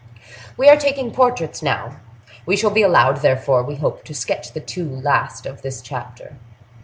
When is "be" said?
2.71-2.81